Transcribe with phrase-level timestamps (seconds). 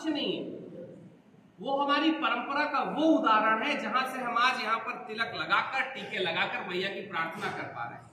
[0.00, 0.58] साक्ष्य नहीं है।
[1.60, 5.82] वो हमारी परंपरा का वो उदाहरण है जहाँ से हम आज यहाँ पर तिलक लगाकर,
[5.94, 8.08] टीके लगाकर मैया की प्रार्थना कर पा रहे हैं।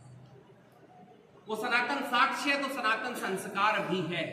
[1.47, 4.25] वो सनातन साक्ष्य है तो सनातन संस्कार भी है।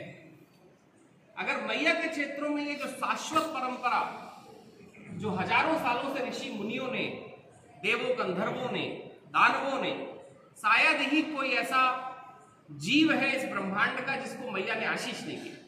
[1.36, 4.02] अगर मैया के क्षेत्रों में ये जो शाश्वत परंपरा,
[5.14, 7.04] जो हज़ारों सालों से ऋषि मुनियों ने,
[7.82, 8.86] देवों गंधर्वों ने,
[9.30, 9.92] दानवों ने,
[10.58, 11.82] शायद ही कोई ऐसा
[12.68, 15.62] जीव है इस ब्रह्मांड का जिसको मैया ने आशीष नहीं किया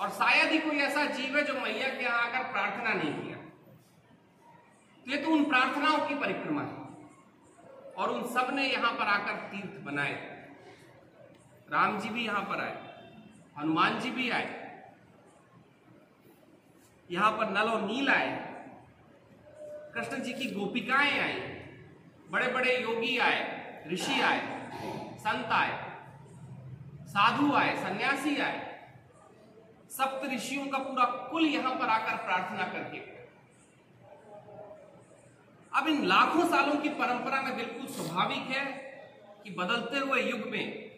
[0.00, 3.36] और शायद ही कोई ऐसा जीव है जो मैया के यहाँ आकर प्रार्थना नहीं किया।
[5.06, 6.78] तो ये तो उन प्रार्थनाओं की परिक्रमा है।
[7.94, 10.12] और उन सबने यहाँ पर आकर तीर्थ बनाए।
[11.72, 12.76] राम जी भी यहाँ पर आए,
[13.58, 14.48] हनुमान जी भी आए।
[17.08, 18.30] यहाँ पर नल और नील आए।
[19.94, 21.40] कृष्ण जी की गोपिकाएँ आई।
[22.30, 24.40] बड़े बड़े योगी आए, ऋषि आए,
[25.18, 25.78] संत आए,
[27.06, 28.69] साधु आए, सन्यासी आए।
[29.90, 32.98] सप्त ऋषियों का पूरा कुल यहाँ पर आकर प्रार्थना करके।
[35.72, 38.64] अब इन लाखों सालों की परंपरा में बिल्कुल स्वाभाविक है
[39.44, 40.90] कि बदलते हुए युग में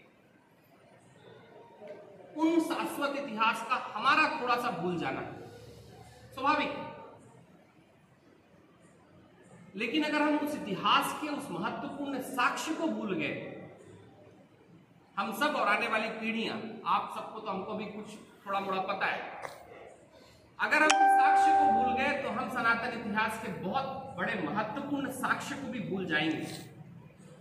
[2.37, 5.34] उन शाश्वत इतिहास का हमारा थोड़ा सा भूल जाना है
[6.34, 6.91] स्वाभाविक है।
[9.77, 13.34] लेकिन अगर हम उस इतिहास के उस महत्वपूर्ण साक्ष्य को भूल गए,
[15.17, 16.56] हम सब और आने वाली पीढ़ियाँ,
[16.87, 19.21] आप सबको तो हमको भी कुछ थोड़ा मोड़ा पता है।
[20.59, 25.55] अगर हम साक्ष्य को भूल गए तो हम सनातन इतिहास के बहुत बड़े महत्वपूर्ण साक्ष्य
[25.55, 26.45] को भी भूल जाएँगे।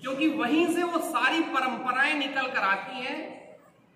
[0.01, 3.19] क्योंकि वहीं से वो सारी परंपराएँ निकल कर आती हैं,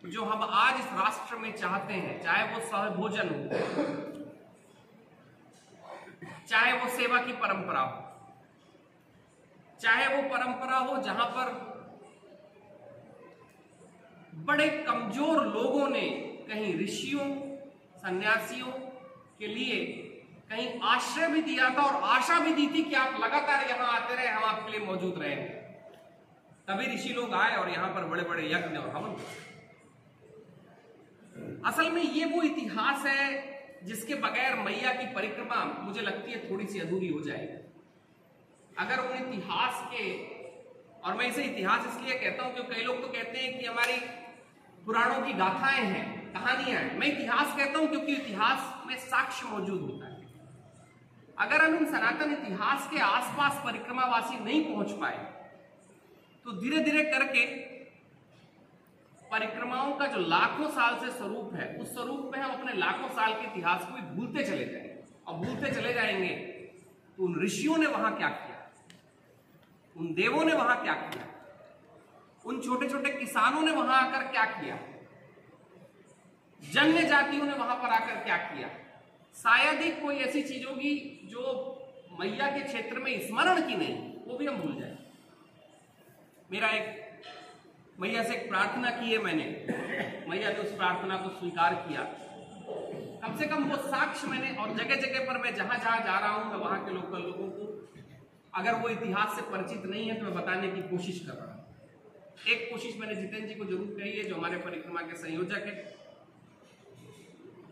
[0.03, 3.41] जो हम आज इस राष्ट्र में चाहते हैं, चाहे वो सहभोजन हो,
[6.49, 8.03] चाहे वो सेवा की परंपरा हो,
[9.79, 11.53] चाहे वो परंपरा हो जहाँ पर
[14.45, 16.05] बड़े कमज़ोर लोगों ने
[16.45, 17.27] कहीं ऋषियों,
[17.97, 18.71] सन्यासियों
[19.39, 19.77] के लिए
[20.49, 24.15] कहीं आश्रय भी दिया था और आशा भी दी थी कि आप लगातार यहाँ आते
[24.15, 25.63] रहे, हम आपके लिए मौजूद रहेंगे।
[26.67, 29.15] तभी ऋषि लोग आए और यहाँ पर बड़े बड़े यज्ञ और हवन
[31.65, 33.23] असल में ये वो इतिहास है
[33.83, 37.57] जिसके बगैर मैया की परिक्रमा मुझे लगती है थोड़ी सी अधूरी हो जाएगी।
[38.77, 40.05] अगर उन इतिहास के,
[41.03, 43.97] और मैं इसे इतिहास इसलिए कहता हूँ क्योंकि कई लोग तो कहते हैं कि हमारी
[44.85, 49.81] पुराणों की गाथाएँ हैं। कहानियाँ हैं। मैं इतिहास कहता हूँ क्योंकि इतिहास में साक्ष्य मौजूद
[49.81, 50.23] होता है।
[51.37, 55.17] अगर हम इन सनातन इतिहास के आसपास परिक्रमावासी नहीं पहुँच पाए
[56.45, 57.45] तो धीरे धीरे करके
[59.31, 63.33] परिक्रमाओं का जो लाखों साल से स्वरूप है, उस स्वरूप में हम अपने लाखों साल
[63.33, 64.93] के इतिहास को भी भूलते चले जाएँगे।
[65.27, 66.35] और भूलते चले जाएँगे
[67.17, 68.59] तो उन ऋषियों ने वहाँ क्या किया?
[69.95, 71.25] उन देवों ने वहाँ क्या किया?
[72.45, 74.77] उन छोटे छोटे किसानों ने वहाँ आकर क्या किया?
[76.59, 78.67] जन्य जातियों ने वहाँ पर आकर क्या किया?
[79.35, 80.93] शायद ही कोई ऐसी चीज़ होगी
[81.31, 81.41] जो
[82.19, 83.95] मैया के क्षेत्र में स्मरण की नहीं,
[84.27, 84.97] वो भी हम भूल जाए।
[86.51, 86.85] मेरा एक,
[87.99, 89.45] मैया से एक प्रार्थना की है मैंने।
[90.29, 92.03] मैया ने उस प्रार्थना को स्वीकार किया।
[93.23, 96.29] कम से कम वो साक्ष्य मैंने और जगह जगह पर मैं जहाँ जहाँ जा रहा
[96.29, 97.71] हूँ, मैं वहाँ के लोकल लोगों को,
[98.53, 101.63] अगर वो इतिहास से परिचित नहीं है तो मैं बताने की कोशिश कर रहा हूँ।
[102.49, 106.04] एक कोशिश मैंने जितेंद्र जी को ज़रूर कही है, जो हमारे परिक्रमा के संयोजक है।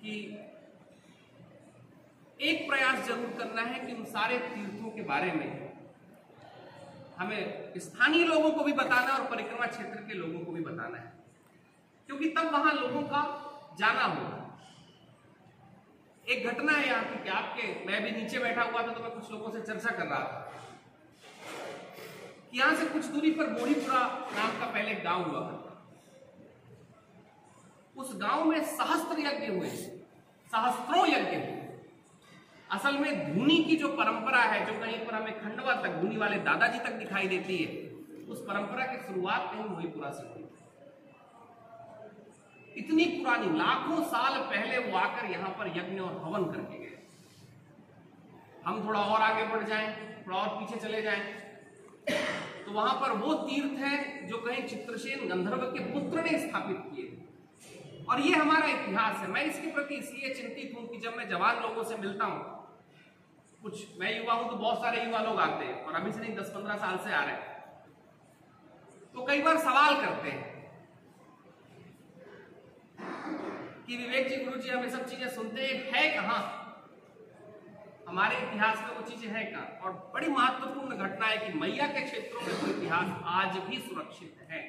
[0.03, 0.13] कि
[2.41, 5.51] एक प्रयास ज़रूर करना है कि उन सारे तीर्थों के बारे में
[7.19, 11.11] हमें स्थानीय लोगों को भी बताना और परिक्रमा क्षेत्र के लोगों को भी बताना है।
[12.09, 13.21] क्योंकि तब वहाँ लोगों का
[13.79, 14.39] जाना होगा।
[16.25, 19.11] एक घटना है यहाँ की कि आपके, मैं भी नीचे बैठा हुआ था तो मैं
[19.11, 20.51] कुछ लोगों से चर्चा कर रहा था
[22.51, 24.01] कि यहाँ से कुछ दूरी पर मोड़ीपुरा
[24.35, 25.41] नाम का पहले गाँव हुआ
[27.97, 29.69] उस गाँव में सहस्त्र यज्ञ हुए,
[30.51, 31.61] सहस्त्रों यज्ञ हुए।
[32.69, 36.37] असल में धुनी की जो परंपरा है, जो कहीं पर हमें खंडवा तक, धुनी वाले
[36.39, 37.67] दादाजी तक दिखाई देती है,
[38.27, 40.41] उस परंपरा की शुरुआत कहीं मोहीपुरा से हुई।
[42.77, 46.97] इतनी पुरानी, लाखों साल पहले वो आकर यहाँ पर यज्ञ और हवन करके गए।
[48.65, 49.89] हम थोड़ा और आगे बढ़ जाएँ,
[50.27, 51.23] थोड़ा और पीछे चले जाएँ।
[52.65, 57.07] तो वहाँ पर वो तीर्थ है जो कहीं चित्रसेन गंधर्व के पुत्र ने स्थापित किए।
[58.09, 61.61] और ये हमारा इतिहास है। मैं इसके प्रति इसलिए चिंतित हूँ कि जब मैं जवान
[61.61, 62.41] लोगों से मिलता हूँ,
[63.63, 66.35] कुछ मैं युवा हूँ तो बहुत सारे युवा लोग आते हैं और अभी से नहीं
[66.37, 67.51] दस पंद्रह साल से आ रहे हैं।
[69.15, 70.51] तो कई बार सवाल करते हैं
[73.87, 76.37] कि विवेक जी, गुरु जी हम सब चीज़ें सुनते हैं है कहा?
[78.07, 79.79] हमारे इतिहास में वो चीज़ें हैं कहाँ?
[79.83, 84.47] और बड़ी महत्वपूर्ण घटना है कि मैया के क्षेत्रों में वो इतिहास आज भी सुरक्षित
[84.49, 84.61] है।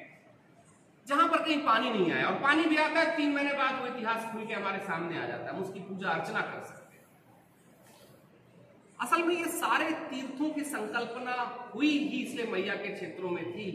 [1.05, 3.87] जहाँ पर कहीं पानी नहीं आया। और पानी भी आता है, तीन महीने बाद वो
[3.87, 7.03] इतिहास खुल के हमारे सामने आ जाता है। हम उसकी पूजा अर्चना कर सकते हैं।
[8.99, 11.33] असल में ये सारे तीर्थों की संकल्पना
[11.75, 13.67] हुई ही इसलिए मैया के क्षेत्रों में थी,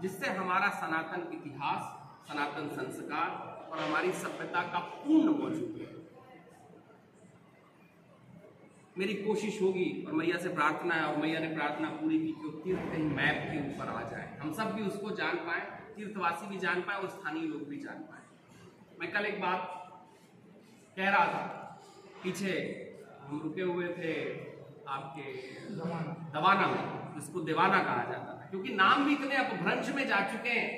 [0.00, 1.92] जिससे हमारा सनातन इतिहास,
[2.28, 5.95] सनातन संस्कार और हमारी सभ्यता का पूर्ण मौजूद है।
[8.98, 12.50] मेरी कोशिश होगी और मैया से प्रार्थना है और मैया ने प्रार्थना पूरी की कि
[12.64, 15.60] तीर्थ कहीं मैप के ऊपर आ जाए। हम सब भी उसको जान पाए
[15.96, 18.22] तीर्थवासी भी जान पाए और स्थानीय लोग भी जान पाए।
[19.00, 19.60] मैं कल एक बात
[20.96, 21.42] कह रहा था
[22.22, 22.52] पीछे
[23.20, 24.12] हम रुके हुए थे
[24.88, 25.24] आपके
[26.32, 30.50] दवाना में जिसको देवाना कहा जाता था। क्योंकि नाम भी इतने अपभ्रंश में जा चुके
[30.50, 30.70] हैं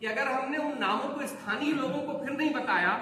[0.00, 2.92] कि अगर हमने उन नामों को स्थानीय लोगों को फिर नहीं बताया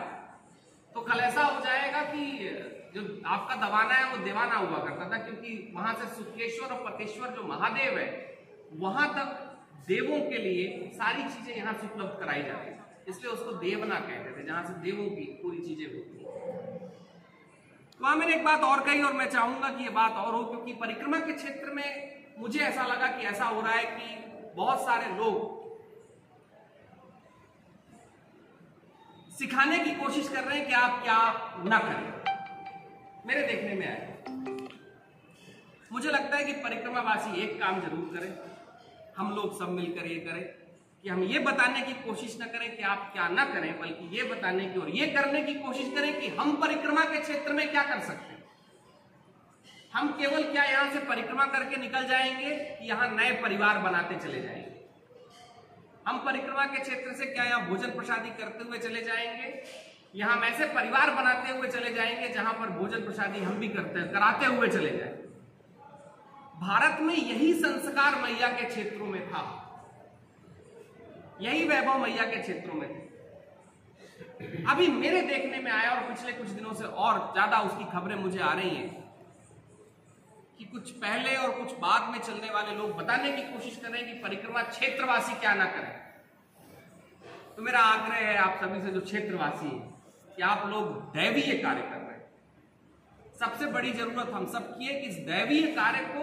[0.95, 2.23] तो कल ऐसा हो जाएगा कि
[2.95, 7.35] जो आपका दवाना है, वो देवाना हुआ करता था, क्योंकि वहाँ से सुखेश्वर और पतेश्वर
[7.37, 8.09] जो महादेव है,
[8.77, 9.29] वहाँ तक
[9.89, 12.77] देवों के लिए सारी चीज़ें यहाँ से उपलब्ध कराई जाती है
[13.09, 16.27] इसलिए उसको देवना कहते थे, जहाँ से देवों की पूरी चीज़ें होती है
[17.91, 20.43] तो वहाँ मैंने एक बात और कही, और मैं चाहूँगा कि ये बात और हो,
[20.45, 21.89] क्योंकि परिक्रमा के क्षेत्र में
[22.39, 25.58] मुझे ऐसा लगा कि ऐसा हो रहा है कि बहुत सारे लोग
[29.39, 31.17] सिखाने की कोशिश कर रहे हैं कि आप क्या
[31.65, 34.07] ना करें। मेरे देखने में आए।
[35.93, 38.33] मुझे लगता है कि परिक्रमावासी एक काम ज़रूर करें।
[39.19, 40.43] हम लोग सब मिलकर ये करें
[41.05, 44.25] कि हम ये बताने की कोशिश न करें कि आप क्या ना करें, बल्कि ये
[44.25, 47.83] बताने की और ये करने की कोशिश करें कि हम परिक्रमा के क्षेत्र में क्या
[47.83, 48.45] कर सकते हैं।
[49.95, 54.43] हम केवल क्या यहाँ से परिक्रमा करके निकल जाएँगे कि यहाँ नए परिवार बनाते चले
[54.43, 54.68] जाएँगे।
[56.09, 59.49] हम परिक्रमा के क्षेत्र से क्या यहाँ भोजन प्रसादी करते हुए चले जाएँगे?
[60.15, 64.47] यहाँ ऐसे परिवार बनाते हुए चले जाएँगे जहाँ पर भोजन प्रसादी हम भी करते कराते
[64.47, 65.27] हुए चले जाएँगे
[66.61, 69.43] भारत में यही संस्कार मैया के क्षेत्रों में था।
[71.41, 72.89] यही वैभव मैया के क्षेत्रों में
[74.69, 78.41] अभी मेरे देखने में आया और पिछले कुछ दिनों से और ज़्यादा उसकी खबरें मुझे
[78.41, 79.08] आ रही हैं।
[80.59, 84.13] कि कुछ पहले और कुछ बाद में चलने वाले लोग बताने की कोशिश करें कि
[84.23, 85.93] परिक्रमा क्षेत्रवासी क्या ना करें।
[87.57, 89.95] तो मेरा आग्रह है आप सभी से जो क्षेत्रवासी हैं,
[90.37, 92.27] कि आप लोग दैवीय कार्य कर रहे हैं।
[93.41, 96.23] सबसे बड़ी ज़रूरत हम सब की है कि इस दैवीय कार्य को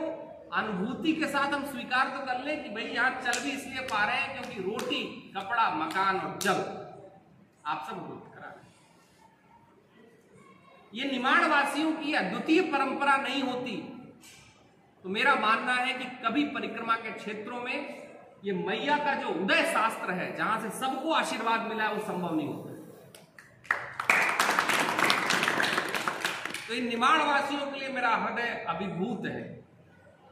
[0.53, 4.03] अनुभूति के साथ हम स्वीकार तो कर लें कि भाई यहाँ चल भी इसलिए पा
[4.05, 5.01] रहे हैं क्योंकि रोटी,
[5.37, 6.59] कपड़ा, मकान और जल
[7.65, 8.63] आप सब उपलब्ध करा रहे
[10.93, 13.75] ये निमाण वासियों की अद्वितीय परंपरा नहीं होती।
[15.05, 17.73] तो मेरा मानना है कि कभी परिक्रमा के क्षेत्रों में
[18.45, 22.35] ये मैया का जो उदय शास्त्र है, जहाँ से सबको आशीर्वाद मिला है वो संभव
[22.35, 22.73] नहीं होता।
[26.67, 29.63] तो इन निमाण वासियों के लिए मेरा हृदय अभिभूत है।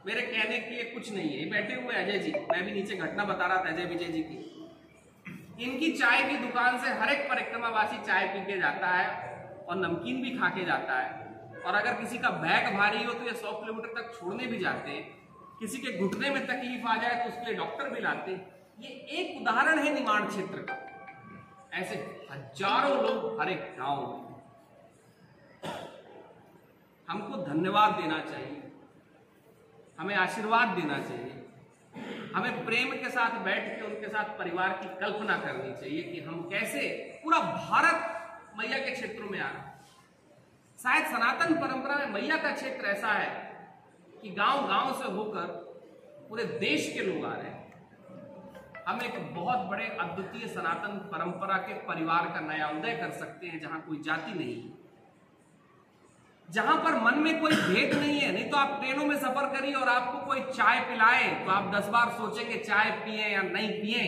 [0.06, 3.24] मेरे कहने के लिए कुछ नहीं है। बैठे हुए अजय जी। मैं भी नीचे घटना
[3.24, 8.02] बता रहा था अजय विजय जी की। इनकी चाय की दुकान से हर एक परिक्रमावासी
[8.02, 9.06] चाय पी के जाता है
[9.68, 11.23] और नमकीन भी खा के जाता है।
[11.64, 14.90] और अगर किसी का बैग भारी हो तो ये सौ किलोमीटर तक छोड़ने भी जाते
[14.90, 15.04] हैं।
[15.60, 18.40] किसी के घुटने में तकलीफ़ आ जाए तो उसके लिए डॉक्टर भी लाते हैं।
[18.78, 20.76] ये एक उदाहरण है निमाण क्षेत्र का।
[21.74, 21.96] ऐसे
[22.30, 24.22] हज़ारों लोग हर एक गाँव में।
[27.08, 28.62] हमको धन्यवाद देना चाहिए।
[29.98, 31.40] हमें आशीर्वाद देना चाहिए।
[32.34, 36.40] हमें प्रेम के साथ बैठ के उनके साथ परिवार की कल्पना करनी चाहिए कि हम
[36.50, 36.88] कैसे
[37.24, 39.73] पूरा भारत मैया के क्षेत्रों में आ रहा
[40.84, 43.28] शायद सनातन परंपरा में मैया का क्षेत्र ऐसा है
[44.22, 45.46] कि गाँव गाँव से होकर
[46.28, 47.62] पूरे देश के लोग आ रहे हैं।
[48.88, 53.60] हम एक बहुत बड़े अद्वितीय सनातन परंपरा के परिवार का नया उदय कर सकते हैं,
[53.60, 54.72] जहाँ कोई जाति नहीं है।
[56.48, 59.74] जहाँ पर मन में कोई भेद नहीं है, नहीं तो आप ट्रेनों में सफ़र करिए
[59.74, 64.06] और आपको कोई चाय पिलाए तो आप दस बार सोचेंगे चाय पिए या नहीं पिए।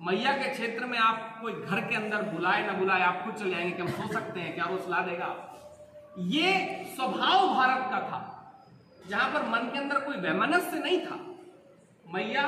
[0.00, 3.50] मैया के क्षेत्र में आप कोई घर के अंदर बुलाए ना बुलाए, आप खुद चले
[3.50, 5.45] जाएँगे कि हम सो सकते हैं, क्या वो सुला देगा?
[6.18, 8.20] ये स्वभाव भारत का था,
[9.08, 11.16] जहाँ पर मन के अंदर कोई वैमनस्य नहीं था।
[12.14, 12.46] मैया,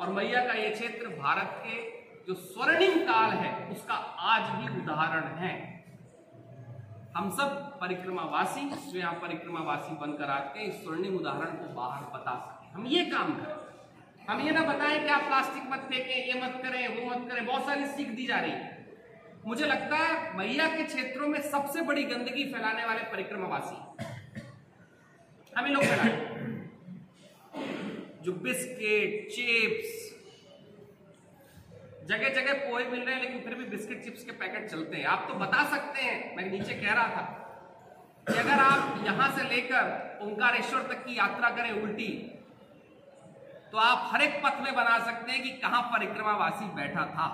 [0.00, 5.24] और मैया का ये क्षेत्र भारत के जो स्वर्णिम काल है, उसका आज भी उदाहरण
[5.24, 5.84] है।
[7.16, 12.34] हम सब परिक्रमावासी, जो यहाँ परिक्रमावासी बनकर आते हैं, इस स्वर्णिम उदाहरण को बाहर बता
[12.34, 13.60] सके। हम ये काम करें।
[14.30, 17.46] हम ये ना बताएँ कि आप प्लास्टिक मत फेंकें, ये मत करें, वो मत करें,
[17.46, 18.79] बहुत सारी सीख दी जा रही है।
[19.46, 24.04] मुझे लगता है मैया के क्षेत्रों में सबसे बड़ी गंदगी फैलाने वाले परिक्रमावासी
[25.52, 26.14] हम लोग फैलाए
[28.22, 29.98] जो बिस्किट, चिप्स
[32.08, 35.04] जगह जगह पोहे मिल रहे हैं, लेकिन फिर भी बिस्किट, चिप्स के पैकेट चलते हैं।
[35.06, 37.22] आप तो बता सकते हैं, मैं नीचे कह रहा था
[38.26, 42.08] कि अगर आप यहाँ से लेकर ओंकारेश्वर तक की यात्रा करें उल्टी
[43.72, 47.28] तो आप हर एक पथ में बना सकते हैं कि कहाँ परिक्रमावासी बैठा था।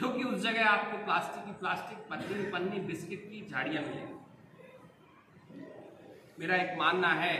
[0.00, 4.14] क्योंकि उस जगह आपको प्लास्टिक की, प्लास्टिक पन्नी पन्नी, बिस्किट की झाड़ियाँ मिलेंगी।
[6.40, 7.34] मेरा एक मानना है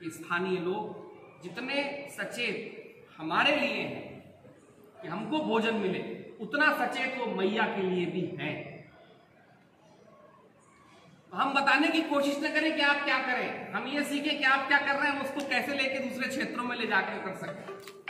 [0.00, 1.76] कि स्थानीय लोग जितने
[2.10, 4.08] सचेत हमारे लिए हैं
[5.02, 6.02] कि हमको भोजन मिले,
[6.40, 8.56] उतना सचेत वो मैया के लिए भी हैं।
[11.30, 14.44] तो हम बताने की कोशिश न करें कि आप क्या करें। हम ये सीखें कि
[14.44, 17.72] आप क्या कर रहे हैं उसको कैसे लेके दूसरे क्षेत्रों में ले जाकर कर सकते
[17.72, 18.09] हैं।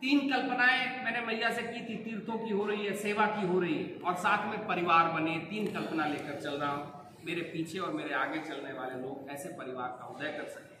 [0.00, 3.60] तीन कल्पनाएँ मैंने मैया से की थी, तीर्थों की हो रही है, सेवा की हो
[3.60, 7.78] रही है। और साथ में परिवार बने, तीन कल्पना लेकर चल रहा हूँ। मेरे पीछे
[7.78, 10.74] और मेरे आगे चलने वाले लोग ऐसे परिवार का उदय कर सके।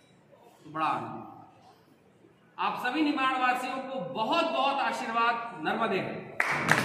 [0.64, 1.38] तो बड़ा आनंद।
[2.58, 6.77] आप सभी निमाड़वासियों को बहुत बहुत आशीर्वाद। नर्मदे। है